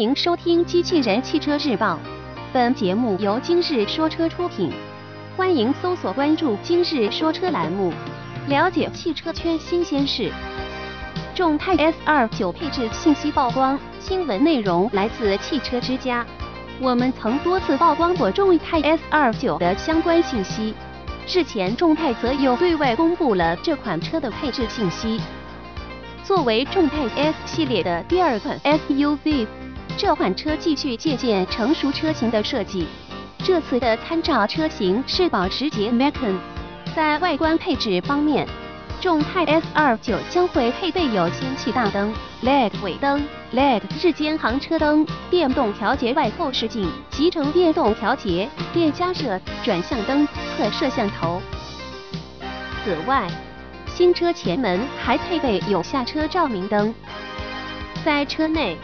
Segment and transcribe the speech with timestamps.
[0.00, 1.92] 迎收听《机器人汽车日报》，
[2.54, 4.72] 本节目由今日说车出品。
[5.36, 7.92] 欢迎搜索关注“今日说车”栏目，
[8.48, 10.32] 了解汽车圈新鲜事。
[11.34, 16.24] 众泰 S 二九配置信息曝光，新闻内容来自汽车之家。
[16.80, 20.72] 我们曾多次曝光过众泰 S 二九的相关信息，
[21.28, 25.20] 日前众泰则又对外公布了这款车的配置信息。
[26.24, 29.46] 作为众泰 S 系列的第二款 SUV，
[29.96, 32.86] 这款车继续借鉴成熟车型的设计。
[33.38, 36.36] 这次的参照车型是保时捷 Macan。
[36.94, 38.46] 在外观配置方面，
[39.00, 42.12] 众泰 S 二九将会配备有氙气大灯、
[42.42, 43.22] LED 尾灯、
[43.52, 50.26] LED 日间行车灯、电动调节外后视镜、集成电动调节、电加热、转向灯、
[50.56, 51.40] 侧摄像头。
[52.84, 53.28] 此外，
[53.86, 56.94] 新车前门还配备有下车照明灯。
[58.04, 58.76] 在车内，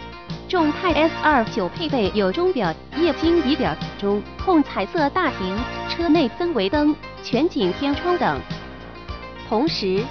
[0.49, 5.59] 众泰 S 二九配备有钟表、液晶仪表、中控彩色大屏、
[5.89, 6.95] 车内氛围灯、
[7.25, 8.41] 全景天窗等。
[9.49, 10.05] 同时，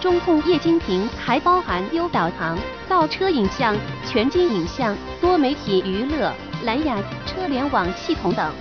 [0.00, 6.32] 中控液晶屏还包含 U 导航、倒车影像、全景影像、多媒体娱乐、
[6.64, 8.52] 蓝牙车联网系统等。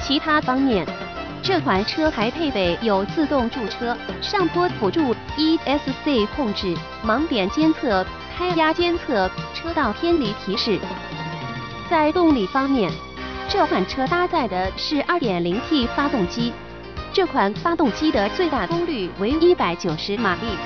[0.00, 0.86] 其他方面。
[1.46, 8.02] 这款车还配备有自动驻车、上坡辅助、ESC 控制、盲点监测、
[8.36, 10.78] 胎压监测、车道偏离提示。
[11.88, 12.90] 在动力方面，
[13.48, 16.52] 这款车搭载的是 2.0T 发动机，
[17.12, 20.56] 这款发动机的最大功率为190马力。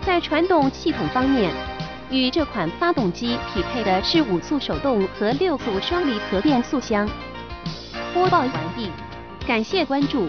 [0.00, 1.52] 在传动系统方面，
[2.10, 7.08] 与这款发动机匹配的是五速手动和六速双离合变速箱。
[8.14, 8.90] 播报完毕。
[9.46, 10.28] 感谢关注。